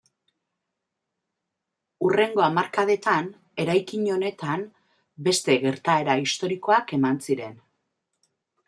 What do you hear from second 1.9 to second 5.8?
Hurrengo hamarkadetan eraikin honetan beste